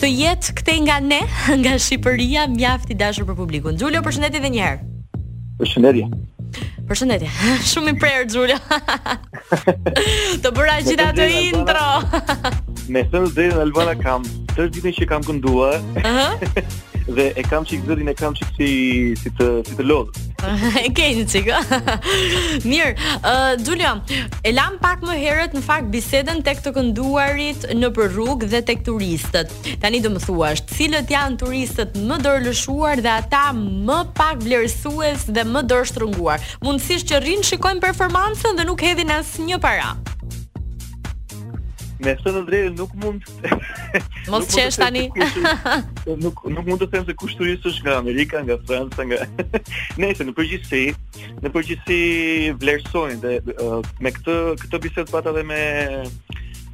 të 0.00 0.10
jetë 0.10 0.54
këte 0.60 0.76
nga 0.84 0.96
ne, 1.00 1.20
nga 1.62 1.76
Shqipëria, 1.80 2.46
mjaft 2.52 2.90
i 2.92 2.98
dashur 2.98 3.26
për 3.28 3.38
publikun. 3.38 3.76
Xulio, 3.80 4.02
përshëndetje 4.06 4.42
edhe 4.42 4.52
një 4.56 4.64
herë. 4.64 4.80
Përshëndetje. 5.62 6.08
Përshëndetje. 6.86 7.30
Shumë 7.72 7.94
i 7.94 7.98
prerë 8.00 8.26
Xulio. 8.30 8.58
të 10.42 10.54
bëra 10.54 10.80
gjithë 10.86 11.08
ato 11.12 11.28
intro. 11.44 12.64
me 12.94 13.02
të 13.02 13.24
drejtën 13.34 13.58
Albana 13.64 13.96
kam 13.98 14.24
tërë 14.54 14.70
ditën 14.76 14.94
që 15.00 15.08
kam 15.12 15.24
kënduar. 15.26 15.80
Ëh. 16.02 16.06
Uh 16.06 16.20
-huh 16.20 16.82
dhe 17.06 17.32
e 17.36 17.42
kam 17.42 17.64
çik 17.64 17.84
zërin 17.86 18.10
e 18.10 18.14
kam 18.14 18.34
çik 18.34 18.48
si 18.56 18.66
si 19.22 19.30
të 19.30 19.46
si 19.66 19.74
të 19.78 19.84
lodh. 19.86 20.10
E 20.84 20.88
ke 20.94 21.06
një 21.16 21.24
çik. 21.30 21.46
Mirë, 22.68 22.92
ë 22.96 23.32
uh, 23.32 23.62
Julio, 23.66 23.92
e 24.44 24.52
lam 24.52 24.76
pak 24.82 25.02
më 25.06 25.16
herët 25.22 25.54
në 25.56 25.62
fakt 25.64 25.90
bisedën 25.94 26.42
tek 26.46 26.60
të 26.64 26.72
kënduarit 26.76 27.68
në 27.78 27.92
për 27.98 28.12
rrugë 28.16 28.48
dhe 28.54 28.60
tek 28.70 28.82
turistët. 28.88 29.54
Tani 29.82 30.02
do 30.04 30.12
më 30.14 30.24
thuash, 30.26 30.64
cilët 30.72 31.10
janë 31.14 31.40
turistët 31.44 31.96
më 32.08 32.18
dorëlëshuar 32.26 33.02
dhe 33.06 33.14
ata 33.20 33.46
më 33.56 34.00
pak 34.18 34.42
vlerësues 34.44 35.28
dhe 35.36 35.46
më 35.46 35.64
dorë 35.70 35.90
shtrënguar. 35.92 36.44
Mundësisht 36.66 37.10
që 37.12 37.22
rrinë 37.24 37.48
shikojnë 37.52 37.82
performancën 37.88 38.58
dhe 38.60 38.66
nuk 38.68 38.82
hedhin 38.86 39.14
asnjë 39.20 39.58
para. 39.62 39.94
Me 42.04 42.12
së 42.20 42.32
në 42.34 42.40
drejë 42.46 42.70
nuk 42.76 42.92
mund 43.00 43.24
të... 43.24 43.56
Mos 44.32 44.50
qesh 44.52 44.76
tani? 44.80 45.06
Nuk, 46.24 46.42
nuk 46.52 46.66
mund 46.68 46.82
të 46.82 46.88
them 46.92 47.06
se 47.08 47.14
kushtu 47.18 47.48
është 47.54 47.72
nga 47.84 47.94
Amerika, 48.02 48.42
nga 48.44 48.58
Franca, 48.68 49.06
nga... 49.06 49.60
Ne, 50.00 50.10
në 50.12 50.34
përgjithsi, 50.36 50.82
në 51.42 51.52
përgjithsi 51.54 52.00
vlerësojnë 52.60 53.18
dhe 53.24 53.56
uh, 53.56 53.80
me 54.04 54.12
këtë, 54.12 54.36
këtë 54.64 54.82
bisedë 54.88 55.14
pata 55.16 55.32
dhe 55.38 55.46
me 55.52 55.62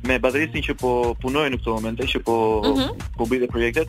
me 0.02 0.16
badrisin 0.18 0.64
që 0.66 0.74
po 0.80 0.88
punoj 1.22 1.44
në 1.46 1.60
këto 1.60 1.74
momente, 1.76 2.06
që 2.10 2.18
po 2.26 2.34
mm 2.64 2.72
-hmm. 2.74 3.28
bide 3.30 3.46
projektet, 3.46 3.86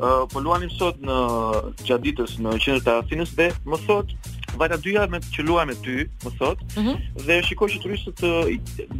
uh, 0.00 0.22
po 0.32 0.40
luanim 0.40 0.70
sot 0.72 0.96
në 1.04 1.16
gjaditës 1.84 2.38
në 2.40 2.54
qëndër 2.56 2.86
të 2.86 2.94
asinës 3.02 3.34
dhe 3.36 3.50
më 3.68 3.76
sot 3.84 4.16
vajta 4.58 4.78
dyja 4.82 5.06
me 5.10 5.20
që 5.34 5.44
luaj 5.46 5.66
me 5.68 5.74
ty, 5.84 6.06
më 6.24 6.32
thot. 6.38 6.58
Mm 6.78 6.86
-hmm. 6.86 7.24
Dhe 7.26 7.42
shikoj 7.46 7.68
që 7.72 7.78
turistët 7.84 8.16
të 8.20 8.30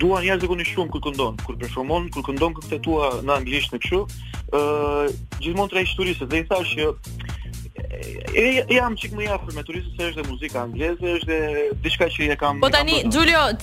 duan 0.00 0.25
jashtëzakonisht 0.25 0.75
shumë 0.75 0.90
kur 0.92 1.00
këndon, 1.07 1.37
kur 1.47 1.57
performon, 1.59 2.09
kur 2.12 2.23
këndon 2.23 2.54
këtë 2.59 2.80
tua 2.87 3.09
në 3.26 3.33
anglisht 3.40 3.73
në 3.73 3.78
kështu. 3.83 4.00
Ë 4.02 4.61
uh, 4.61 5.04
gjithmonë 5.42 5.71
tre 5.71 5.83
turistët 5.97 6.30
dhe 6.30 6.38
i 6.38 6.47
thash 6.49 6.75
që 6.76 6.95
E, 8.35 8.64
e, 8.69 8.75
jam 8.75 8.97
çik 8.97 9.12
më 9.12 9.23
jafër 9.25 9.54
me 9.57 9.62
turistët 9.64 9.97
se 9.97 10.09
është 10.11 10.23
dhe 10.23 10.30
muzika 10.30 10.61
angleze, 10.61 11.07
është 11.16 11.37
diçka 11.83 12.07
që 12.09 12.30
e 12.33 12.37
kam. 12.37 12.61
Po 12.61 12.71
tani 12.71 13.02
kam 13.02 13.11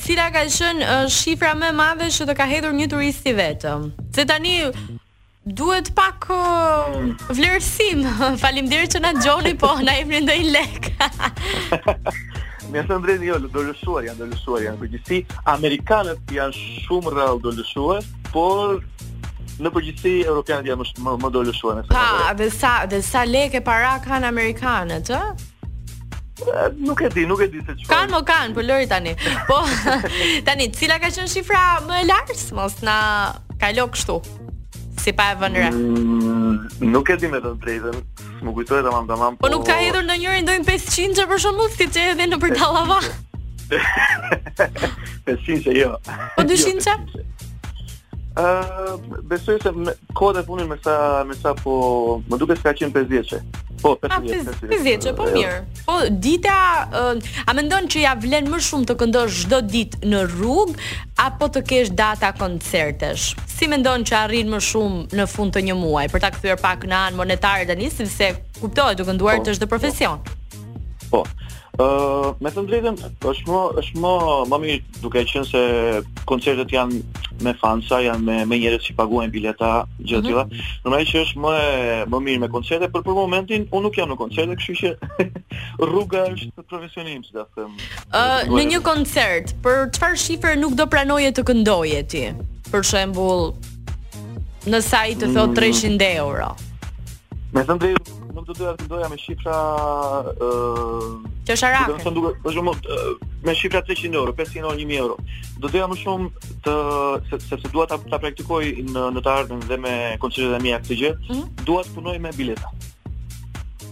cila 0.03 0.31
ka 0.31 0.41
qenë 0.57 1.09
shifra 1.17 1.53
më 1.55 1.69
e 1.69 1.71
madhe 1.75 2.07
që 2.09 2.23
të 2.27 2.33
ka 2.37 2.45
hedhur 2.49 2.73
një 2.73 2.87
turist 2.89 3.25
i 3.29 3.33
vetëm? 3.37 3.91
Se 4.15 4.25
tani 4.25 4.53
duhet 5.55 5.91
pak 5.95 6.27
uh, 6.33 6.97
vlerësim. 7.31 8.03
Faleminderit 8.41 8.95
që 8.95 9.01
na 9.03 9.11
djoni, 9.17 9.55
po 9.59 9.71
na 9.85 9.93
jepni 9.99 10.19
ndonjë 10.25 10.51
lek. 10.51 10.89
Më 12.67 12.83
thënë 12.89 13.01
drejt 13.05 13.23
jo, 13.29 13.37
do 13.51 13.63
lëshuar 13.69 14.07
janë, 14.09 14.19
do 14.19 14.27
lëshuar 14.33 14.65
janë. 14.67 14.81
përgjithësi 14.83 15.21
amerikanët 15.55 16.33
janë 16.37 16.55
shumë 16.87 17.13
rrallë 17.15 17.43
do 17.45 17.53
lëshuar, 17.61 18.07
por 18.33 18.81
në 19.63 19.71
përgjithësi 19.73 20.25
europianët 20.27 20.67
janë 20.73 20.87
më 21.05 21.15
më 21.23 21.31
do 21.37 21.43
lëshuar 21.51 21.79
nëse. 21.83 22.07
dhe 22.41 22.49
sa 22.57 22.73
dhe 22.91 23.01
sa 23.03 23.23
lekë 23.25 23.63
para 23.63 23.95
kanë 24.03 24.27
amerikanët, 24.33 25.13
ë? 25.15 25.21
Nuk 26.85 26.99
e 27.01 27.07
di, 27.09 27.23
nuk 27.25 27.39
e 27.41 27.47
di 27.49 27.63
se 27.65 27.73
çfarë. 27.73 27.89
Kan, 27.89 28.11
mo 28.13 28.19
kan, 28.21 28.53
po 28.53 28.61
lëri 28.61 28.85
tani. 28.89 29.15
Po 29.47 29.63
tani, 30.47 30.67
cila 30.71 30.99
ka 31.01 31.09
qenë 31.09 31.31
shifra 31.31 31.63
më 31.87 32.03
e 32.03 32.03
lartë? 32.11 32.37
Mos 32.53 32.77
na 32.85 32.97
kalo 33.57 33.87
kështu 33.95 34.19
si 35.07 35.15
pa 35.15 35.31
e 35.31 35.39
vënë 35.39 35.61
re. 35.63 35.69
Mm, 35.71 36.87
nuk 36.91 37.11
e 37.11 37.15
di 37.21 37.29
me 37.31 37.39
të 37.43 37.53
drejtën, 37.63 37.99
më 38.43 38.55
kujtohet 38.57 38.83
tamam 38.89 39.05
tamam. 39.07 39.37
Po, 39.39 39.47
po 39.47 39.51
nuk 39.53 39.63
ka 39.63 39.77
po- 39.77 39.83
hedhur 39.85 40.03
ndonjëri 40.07 40.41
ndonjë 40.43 40.67
500 40.67 41.15
çe 41.17 41.25
për 41.31 41.39
shemb, 41.43 41.61
ti 41.77 41.85
çe 41.95 42.03
edhe 42.11 42.27
në 42.27 42.39
për 42.43 42.57
500 45.27 45.63
çe 45.63 45.73
jo. 45.81 45.93
Po 46.35 46.43
200 46.47 46.83
çe? 46.83 46.97
Ë, 48.37 49.21
besoj 49.31 49.59
se 49.63 49.71
kodet 50.15 50.45
punën 50.47 50.67
me 50.69 50.77
sa 50.83 51.23
me 51.27 51.35
sa 51.39 51.55
po, 51.57 52.19
më 52.29 52.35
duket 52.43 52.59
se 52.59 52.67
ka 52.67 52.75
qenë 52.81 52.99
50 53.07 53.23
çe. 53.31 53.39
Po, 53.81 53.95
50 53.95 54.21
vjeç. 54.21 54.55
50 54.63 54.83
vjeç, 54.85 55.03
po 55.17 55.27
mirë. 55.33 55.57
Po 55.85 55.97
dita, 56.09 56.55
a 56.85 57.03
a 57.47 57.53
mendon 57.57 57.87
që 57.91 58.01
ja 58.03 58.13
vlen 58.19 58.49
më 58.51 58.59
shumë 58.67 58.89
të 58.89 58.95
këndosh 58.99 59.41
çdo 59.45 59.59
ditë 59.71 60.11
në 60.11 60.23
rrugë 60.31 60.87
apo 61.25 61.49
të 61.53 61.63
kesh 61.69 61.91
data 61.97 62.33
koncertesh? 62.39 63.35
Si 63.57 63.69
mendon 63.71 64.05
që 64.07 64.17
arrin 64.23 64.49
më 64.55 64.61
shumë 64.71 65.17
në 65.19 65.27
fund 65.33 65.53
të 65.55 65.65
një 65.69 65.77
muaji 65.81 66.11
për 66.15 66.25
ta 66.25 66.33
kthyer 66.35 66.61
pak 66.61 66.87
në 66.89 67.03
anë 67.09 67.21
monetare 67.21 67.69
tani, 67.69 67.91
se 67.93 68.33
kuptohet 68.61 68.97
të 68.99 69.09
kënduar 69.11 69.41
po, 69.41 69.47
të 69.47 69.55
është 69.55 69.63
dhe 69.65 69.69
po. 69.71 69.75
profesion. 69.77 70.19
Po. 70.25 70.36
Po. 71.09 71.23
Ë, 71.77 71.85
uh, 71.85 72.31
me 72.41 72.49
të 72.51 72.63
drejtën, 72.67 72.95
është 73.29 73.51
më 73.51 73.59
është 73.81 74.01
më 74.01 74.11
më 74.51 74.57
mirë 74.63 75.03
duke 75.03 75.21
qenë 75.29 75.45
se 75.47 75.61
koncertet 76.29 76.71
janë 76.73 76.99
me 77.45 77.53
fansa, 77.61 77.99
janë 78.01 78.23
me 78.25 78.37
me 78.49 78.57
njerëz 78.57 78.81
që 78.87 78.95
paguajnë 78.97 79.33
bileta, 79.35 79.69
gjë 80.01 80.17
të 80.17 80.17
mhm. 80.17 80.27
tilla. 80.27 80.65
Normalisht 80.87 81.13
që 81.13 81.21
është 81.27 81.43
më 81.45 81.53
më 82.15 82.21
mirë 82.27 82.43
me 82.45 82.49
koncerte, 82.55 82.89
por 82.95 83.05
për 83.05 83.19
momentin 83.19 83.67
unë 83.69 83.85
nuk 83.87 83.99
jam 84.01 84.09
në 84.11 84.19
koncerte, 84.23 84.57
kështu 84.57 84.77
që 84.81 84.93
rruga 85.93 86.25
është 86.33 86.51
të 86.57 86.67
profesionim, 86.73 87.23
si 87.27 87.37
ta 87.37 87.45
them. 87.55 87.77
Ë, 88.09 88.25
uh, 88.25 88.57
në 88.57 88.67
një 88.73 88.83
koncert, 88.91 89.53
për 89.65 89.85
çfarë 89.97 90.21
shifër 90.25 90.59
nuk 90.63 90.75
do 90.81 90.89
pranoje 90.95 91.31
të 91.37 91.45
këndoje 91.51 92.03
ti? 92.13 92.25
Për 92.73 92.89
shembull, 92.93 93.51
në 94.67 94.81
sajt 94.83 95.21
të 95.23 95.33
thot 95.37 95.55
300 95.61 95.93
mm. 95.93 96.23
euro. 96.25 96.55
Me 97.55 97.63
thënë 97.63 97.79
drejtë, 97.79 98.15
nuk 98.35 98.47
të 98.49 98.53
doja 98.59 98.71
të 98.79 98.85
doja 98.91 99.07
me 99.11 99.17
shifra... 99.21 99.57
Uh, 100.35 101.19
të 101.47 101.55
është 101.55 101.69
arakën? 101.69 101.87
Dhe 101.87 101.95
më 101.95 102.03
thënë 102.03 102.41
të 102.43 102.55
më 102.67 102.73
me 103.47 103.53
shifra 103.55 103.81
300 103.87 104.19
euro, 104.19 104.33
500 104.35 104.57
euro, 104.59 104.73
1000 104.75 104.99
euro. 105.03 105.15
Do 105.63 105.71
doja 105.71 105.87
më 105.93 105.97
shumë 106.01 106.51
të... 106.65 106.73
sepse 107.31 107.61
se, 107.61 107.71
dua 107.71 107.85
të, 107.87 108.01
praktikoj 108.11 108.61
në, 108.89 109.05
të 109.21 109.35
ardhën 109.37 109.63
dhe 109.69 109.79
me 109.85 109.95
konsilët 110.25 110.57
e 110.57 110.61
mija 110.65 110.81
këtë 110.83 110.99
gjë, 111.05 111.13
mm 111.29 111.63
dua 111.67 111.85
të 111.87 111.95
punoj 111.95 112.17
me 112.27 112.33
bileta. 112.35 112.73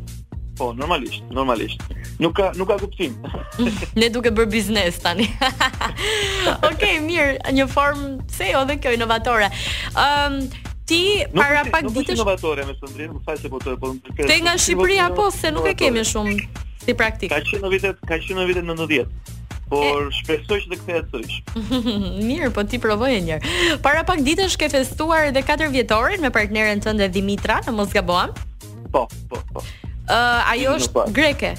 Po, 0.59 0.73
normalisht, 0.77 1.23
normalisht. 1.33 1.85
Nuk 2.21 2.35
ka 2.37 2.51
nuk 2.57 2.69
ka 2.69 2.77
kuptim. 2.81 3.13
ne 4.01 4.09
duke 4.13 4.29
bër 4.33 4.49
biznes 4.53 4.99
tani. 5.01 5.29
Okej, 5.45 6.67
okay, 6.73 6.99
mirë, 7.05 7.37
një 7.57 7.69
formë 7.69 8.33
se 8.33 8.51
edhe 8.57 8.77
jo 8.77 8.81
kjo 8.89 8.97
inovatore. 8.99 9.49
Ëm 9.97 10.37
um, 10.41 10.69
ti 10.91 11.03
para 11.31 11.63
pak 11.71 11.87
ditësh. 11.87 11.93
Nuk 11.93 12.01
është 12.03 12.17
inovatore 12.19 12.67
me 12.67 12.75
Sëndrin, 12.81 13.15
më 13.15 13.37
se 13.39 13.51
po 13.53 13.61
të 13.63 13.77
po. 13.83 13.93
Te 14.19 14.37
nga 14.43 14.55
Shqipëria 14.59 15.07
po 15.15 15.31
se 15.35 15.53
nuk 15.55 15.69
e 15.71 15.75
kemi 15.79 16.03
shumë 16.07 16.39
si 16.85 16.97
praktik. 16.99 17.31
Ka 17.31 17.39
qenë 17.47 17.63
në 17.67 17.71
vitet, 17.77 18.01
ka 18.11 18.19
qenë 18.19 18.43
në 18.43 18.49
vitet 18.51 18.67
90 18.67 19.13
por 19.71 20.09
e... 20.09 20.13
shpresoj 20.19 20.57
që 20.65 20.71
të 20.73 20.79
kthehet 20.81 21.13
sërish. 21.15 21.37
Mirë, 22.27 22.49
po 22.57 22.65
ti 22.67 22.81
provoje 22.83 23.21
një 23.23 23.37
herë. 23.37 23.77
Para 23.85 24.03
pak 24.09 24.25
ditësh 24.27 24.57
ke 24.59 24.67
festuar 24.73 25.29
edhe 25.31 25.45
4 25.47 25.71
vjetorin 25.71 26.25
me 26.25 26.33
partneren 26.35 26.83
tënde 26.83 27.07
Dimitra, 27.15 27.61
në 27.69 27.77
mos 27.79 27.95
gabojam? 27.95 28.35
Po, 28.91 29.05
po, 29.31 29.43
po. 29.55 29.63
Ë, 29.63 29.93
uh, 30.11 30.51
ajo 30.57 30.75
është 30.81 30.97
po. 30.97 31.07
greke. 31.15 31.53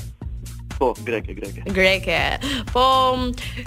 Po, 0.82 0.98
greke, 1.06 1.38
greke. 1.38 1.62
Greke. 1.70 2.42
Po, 2.74 3.14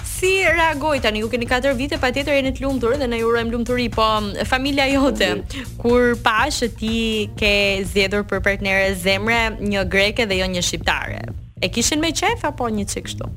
si 0.02 0.42
reagoj 0.42 0.98
tani? 0.98 1.22
Ju 1.22 1.30
keni 1.30 1.46
4 1.46 1.70
vite, 1.78 1.94
patjetër 2.02 2.34
jeni 2.42 2.50
të 2.50 2.66
lumtur 2.66 2.98
dhe 2.98 3.06
ne 3.06 3.20
ju 3.22 3.28
urojmë 3.30 3.54
lumturi, 3.54 3.86
po 3.94 4.02
familja 4.50 4.88
jote 4.90 5.30
mm. 5.38 5.78
kur 5.78 6.18
pa 6.26 6.34
që 6.50 6.72
ti 6.74 6.98
ke 7.38 7.54
zgjedhur 7.86 8.26
për 8.26 8.42
partnerë 8.50 8.90
zemre, 9.06 9.38
një 9.62 9.86
greke 9.94 10.26
dhe 10.26 10.42
jo 10.42 10.50
një 10.58 10.66
shqiptare. 10.66 11.22
E 11.62 11.70
kishin 11.70 12.02
me 12.02 12.10
qef 12.12 12.42
apo 12.50 12.66
një 12.74 12.90
çik 12.90 13.06
kështu? 13.06 13.30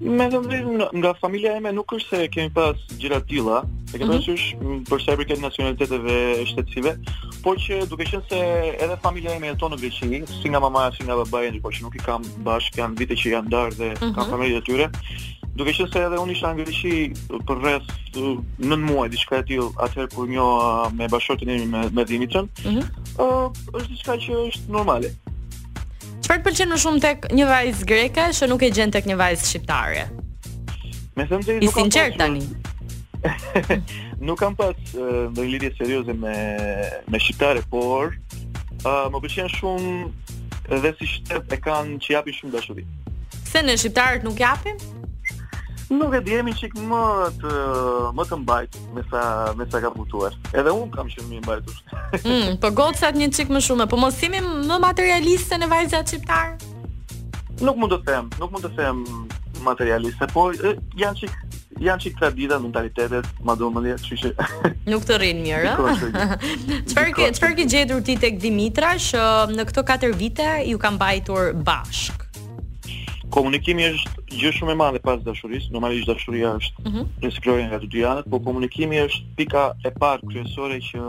Me 0.00 0.26
të 0.30 0.38
vërtet 0.44 0.92
nga 0.94 1.10
familja 1.18 1.56
ime 1.58 1.72
nuk 1.74 1.90
është 1.96 2.10
se 2.18 2.26
kemi 2.30 2.52
pas 2.54 2.82
gjëra 3.02 3.16
të 3.18 3.26
tilla, 3.32 3.62
e 3.90 3.98
kemi 3.98 4.06
mhm. 4.06 4.18
pasur 4.18 4.38
mm 4.40 4.66
-hmm. 4.66 4.82
për 4.90 5.00
sa 5.04 5.14
i 5.14 5.18
përket 5.18 5.40
nacionaliteteve 5.42 6.18
e 6.34 6.44
shtetësive, 6.50 6.92
por 7.42 7.56
që 7.64 7.80
duke 7.90 8.06
qenë 8.06 8.28
se 8.30 8.42
edhe 8.84 8.98
familja 9.02 9.34
ime 9.36 9.50
jeton 9.50 9.72
në 9.74 9.78
Greqi, 9.82 10.20
si 10.42 10.52
nga 10.52 10.60
mamaja, 10.62 10.92
si 10.96 11.02
nga 11.02 11.16
babaja, 11.18 11.50
por 11.64 11.74
që 11.74 11.82
nuk 11.82 11.96
i 11.98 12.04
kam 12.06 12.22
bashkë, 12.46 12.78
kanë 12.78 12.98
vite 13.02 13.14
që 13.18 13.32
janë 13.34 13.50
darë 13.56 13.74
dhe 13.80 13.88
mm 13.90 13.96
-hmm. 13.98 14.14
kanë 14.18 14.30
familje 14.30 14.60
të 14.60 14.66
tjera. 14.66 14.90
Duke 15.58 15.72
qenë 15.74 15.92
se 15.92 16.02
edhe 16.06 16.16
unë 16.22 16.32
isha 16.36 16.48
në 16.48 16.64
Greqi 16.64 16.94
për 17.48 17.56
rreth 17.62 17.90
9 18.14 18.76
muaj 18.88 19.08
diçka 19.10 19.36
e 19.36 19.42
tillë, 19.50 19.68
atëherë 19.84 20.14
kur 20.14 20.28
njëa 20.28 20.90
me 20.94 21.08
bashkëtinë 21.10 21.56
me 21.74 21.82
me 21.96 22.04
Dimitrin, 22.06 22.46
ëh, 22.64 22.70
mm 22.70 22.72
-hmm. 22.72 23.50
është 23.76 23.90
diçka 23.96 24.14
që 24.24 24.46
është 24.46 24.68
normale. 24.70 25.10
Çfarë 26.28 26.42
pëlqen 26.44 26.68
më 26.68 26.76
shumë 26.82 26.98
tek 27.00 27.22
një 27.38 27.44
vajzë 27.48 27.86
greke 27.88 28.24
se 28.36 28.44
nuk 28.50 28.60
e 28.66 28.68
gjen 28.76 28.90
tek 28.92 29.06
një 29.08 29.14
vajzë 29.16 29.46
shqiptare? 29.48 30.02
Me 31.16 31.24
të 31.24 31.38
vërtetë 31.38 31.54
nuk 31.62 31.72
kam. 31.72 31.72
I 31.72 31.94
sinqert 31.94 32.18
tani. 32.20 32.42
nuk 34.28 34.36
kam 34.42 34.58
pas 34.58 34.92
ndonjë 34.92 35.54
lidhje 35.54 35.70
serioze 35.78 36.12
me 36.18 36.34
me 37.14 37.22
shqiptare, 37.24 37.64
por 37.72 38.12
uh, 38.12 39.08
më 39.08 39.22
pëlqen 39.24 39.48
shumë 39.54 39.96
edhe 40.76 40.92
si 40.98 41.08
shtet 41.14 41.56
e 41.56 41.62
kanë 41.64 41.96
që 42.04 42.18
japin 42.18 42.36
shumë 42.42 42.58
dashuri. 42.58 42.84
Pse 43.46 43.64
ne 43.64 43.78
shqiptarët 43.80 44.28
nuk 44.28 44.36
japim? 44.44 44.76
nuk 45.90 46.14
e 46.14 46.20
dihemi 46.24 46.52
çik 46.56 46.74
më 46.90 47.02
të 47.40 47.52
më 48.16 48.24
të 48.28 48.36
mbajtë 48.42 48.82
me 48.96 49.02
sa 49.10 49.22
me 49.56 49.66
sa 49.72 49.80
ka 49.80 49.90
butuar. 49.94 50.34
Edhe 50.52 50.72
un 50.74 50.90
kam 50.92 51.08
qenë 51.08 51.28
më 51.32 51.38
i 51.38 51.42
mbajtur. 51.46 51.78
Mm, 52.28 52.56
po 52.62 52.70
gocat 52.72 53.16
një 53.16 53.28
çik 53.36 53.50
më 53.52 53.60
shumë, 53.64 53.84
po 53.88 53.96
mos 54.00 54.16
më 54.32 54.40
materialiste 54.80 55.58
në 55.60 55.66
vajzat 55.68 56.08
shqiptar. 56.08 56.56
Nuk 57.60 57.76
mund 57.76 57.92
të 57.92 57.98
them, 58.06 58.30
nuk 58.40 58.50
mund 58.52 58.64
të 58.64 58.70
them 58.76 59.04
materialiste, 59.64 60.26
po 60.32 60.48
janë 60.98 61.16
çik 61.20 61.34
janë 61.78 62.02
çik 62.02 62.14
tradita 62.18 62.58
mentalitetet, 62.58 63.26
ma 63.44 63.54
do 63.54 63.68
më 63.70 63.92
thjesht, 64.00 64.40
Nuk 64.90 65.04
të 65.04 65.18
rinë 65.20 65.42
mirë, 65.42 65.74
ë. 65.74 66.38
Çfarë 66.90 67.12
ke, 67.18 67.28
çfarë 67.36 67.58
ke 67.60 67.64
gjetur 67.70 68.00
ti 68.02 68.16
tek 68.20 68.40
Dimitra 68.42 68.94
që 68.96 69.26
në 69.54 69.68
këto 69.68 69.84
4 69.92 70.14
vite 70.18 70.48
ju 70.72 70.78
kam 70.80 70.96
mbajtur 70.98 71.52
bashk 71.56 72.27
komunikimi 73.34 73.84
është 73.88 74.22
gjë 74.34 74.52
shumë 74.58 74.74
e 74.74 74.78
madhe 74.80 75.00
pas 75.04 75.20
dashurisë, 75.24 75.72
normalisht 75.72 76.08
dashuria 76.08 76.54
është 76.58 76.88
mm 76.88 77.04
nga 77.68 77.80
të 77.82 77.88
dy 77.90 78.02
anët, 78.06 78.28
por 78.30 78.40
komunikimi 78.44 78.98
është 79.04 79.34
pika 79.38 79.62
e 79.84 79.90
parë 80.00 80.26
kryesore 80.28 80.78
që 80.84 81.04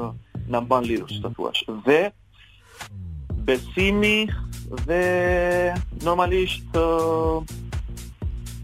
na 0.51 0.59
bën 0.65 0.87
lidhur, 0.87 1.09
si 1.11 1.19
ta 1.23 1.29
thuash. 1.35 1.63
Dhe 1.85 2.11
besimi 3.47 4.27
dhe 4.87 5.01
normalisht 6.05 6.75
uh, 6.79 7.41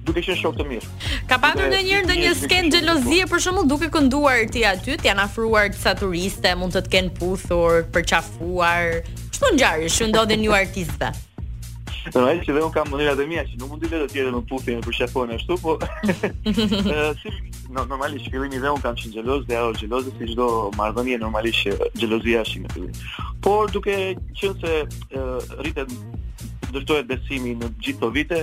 duke 0.08 0.24
qenë 0.26 0.40
shok 0.40 0.58
të 0.62 0.68
mirë. 0.70 0.90
Ka 1.32 1.38
patur 1.44 1.70
ndonjëherë 1.72 2.08
ndonjë 2.08 2.34
skenë 2.44 2.74
xhelozie 2.78 3.28
për 3.32 3.44
shembull 3.46 3.70
duke 3.74 3.92
kënduar 3.94 4.48
ti 4.54 4.66
aty, 4.70 4.98
ti 4.98 5.12
janë 5.12 5.28
afruar 5.28 5.70
disa 5.76 5.96
turiste, 6.00 6.52
mund 6.60 6.76
të 6.76 6.86
të 6.88 6.96
kenë 6.98 7.16
puthur, 7.22 7.84
përqafuar. 7.96 9.00
Çfarë 9.36 9.56
ngjarje 9.58 9.94
që 10.00 10.12
ndodhin 10.14 10.46
ju 10.48 10.56
artistëve? 10.58 11.14
Normalisht 12.14 12.46
që 12.46 12.54
dhe 12.54 12.62
unë 12.68 12.74
kam 12.76 12.90
mënyrat 12.94 13.22
e 13.22 13.26
mia 13.30 13.44
që 13.48 13.56
nuk 13.60 13.72
mundi 13.74 13.90
vetë 13.90 14.06
të 14.06 14.14
tjerë 14.14 14.34
më 14.36 14.42
puthin 14.50 14.84
për 14.86 14.94
shefon 15.00 15.32
ashtu, 15.34 15.56
po. 15.62 15.76
si 17.24 17.34
normalisht 17.74 18.30
fillimi 18.30 18.60
dhe 18.62 18.74
unë 18.76 18.84
kam 18.84 18.98
qenë 19.00 19.16
xheloz 19.16 19.48
dhe 19.50 19.58
ajo 19.58 19.72
xheloze 19.80 20.14
si 20.20 20.30
çdo 20.34 20.50
marrëdhënie 20.78 21.18
normalisht 21.24 21.64
që 21.66 21.90
xhelozia 21.98 22.44
është 22.46 22.62
në 22.66 22.74
fillim. 22.76 23.02
Por 23.48 23.74
duke 23.74 23.98
qenë 24.38 24.56
se 24.62 24.76
uh, 24.86 25.58
rritet 25.64 25.96
ndërtohet 26.70 27.08
besimi 27.10 27.54
në 27.58 27.70
gjithë 27.80 27.98
këto 28.02 28.10
vite, 28.14 28.40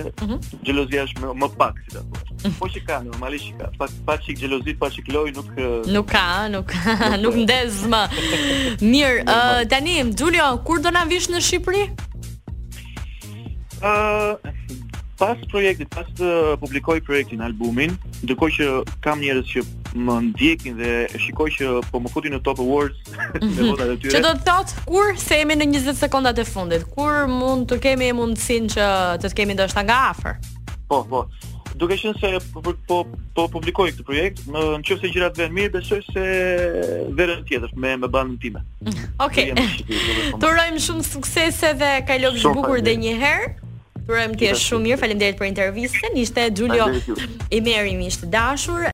xhelozia 0.65 1.03
mhm. 1.05 1.07
është 1.07 1.35
më, 1.43 1.51
pak 1.63 1.81
si 1.85 1.95
ta 1.95 2.03
mhm. 2.03 2.55
Po 2.59 2.67
që 2.73 2.83
ka 2.87 2.99
normalisht 3.07 3.47
që 3.51 3.57
ka, 3.61 3.71
pa 3.79 3.87
pa 4.11 4.19
çik 4.25 4.41
xhelozi, 4.43 4.75
pa 4.81 4.91
çik 4.91 5.11
loj 5.15 5.31
nuk 5.37 5.55
nuk 5.93 6.09
ka, 6.11 6.25
nuk 6.51 6.75
nuk, 7.23 7.39
ndez 7.45 7.83
më. 7.93 8.03
Mirë, 8.83 9.43
tani 9.71 10.01
Julio, 10.11 10.51
kur 10.67 10.83
do 10.83 10.91
na 10.91 11.07
vish 11.07 11.31
në 11.31 11.39
Shqipëri? 11.47 11.87
Uh, 13.83 14.37
pas 15.19 15.35
projektit, 15.51 15.85
pas 15.91 16.07
të 16.17 16.27
publikoj 16.63 16.95
projektin 17.05 17.43
albumin, 17.45 17.91
ndërkohë 18.23 18.55
që 18.57 18.67
kam 19.03 19.19
njerëz 19.21 19.49
që 19.51 19.63
më 20.07 20.15
ndjekin 20.29 20.77
dhe 20.79 20.93
shikoj 21.21 21.49
që 21.57 21.67
po 21.91 21.99
më 22.01 22.11
futin 22.15 22.33
në 22.33 22.39
Top 22.47 22.61
Awards 22.63 22.95
mm 23.03 23.41
-hmm. 23.43 23.67
votat 23.69 23.91
e 23.91 23.97
tyre. 24.03 24.13
Ço 24.15 24.21
do 24.25 24.31
të 24.39 24.43
thot 24.47 24.71
kur 24.87 25.11
se 25.19 25.39
në 25.43 25.57
20 25.61 25.95
sekondat 25.99 26.39
e 26.39 26.45
fundit, 26.45 26.83
kur 26.95 27.27
mund 27.27 27.67
të 27.71 27.79
kemi 27.83 28.07
mundsinë 28.19 28.67
që 28.75 28.85
të 29.21 29.25
të 29.31 29.35
kemi 29.37 29.53
ndoshta 29.53 29.83
nga 29.83 29.97
afër. 30.13 30.33
Po, 30.89 30.97
po. 31.11 31.27
Duke 31.75 31.97
qenë 31.99 32.19
se 32.19 32.29
po 32.53 32.61
po, 32.61 32.71
po, 32.87 32.97
po 33.35 33.47
publikoj 33.55 33.91
këtë 33.91 34.03
projekt, 34.03 34.37
në 34.47 34.61
çështë 34.87 35.11
gjërat 35.13 35.35
vënë 35.39 35.55
mirë, 35.57 35.71
besoj 35.77 36.01
se 36.13 36.23
verën 37.17 37.43
tjetër 37.47 37.69
me 37.81 37.97
me 37.97 38.07
bandën 38.07 38.39
time. 38.41 38.59
Mhm. 38.87 39.03
Okej. 39.25 39.51
Okay. 39.51 39.67
Po 39.85 40.37
po. 40.37 40.37
Turojm 40.45 40.75
shumë 40.85 41.03
suksese 41.03 41.69
dhe 41.81 41.91
kaloj 42.07 42.33
të 42.39 42.53
bukur 42.55 42.77
edhe 42.79 42.95
një 43.03 43.15
herë. 43.23 43.53
Përëm 44.07 44.33
të 44.39 44.47
shumë 44.59 44.81
mirë, 44.85 44.97
falem 44.99 45.19
dhejtë 45.21 45.37
për 45.41 45.47
intervjistën, 45.49 46.15
ishte 46.19 46.43
Gjulio 46.59 46.89
i 47.55 47.61
meri 47.63 47.95
mi 47.99 48.09
ishte 48.11 48.29
dashur. 48.35 48.83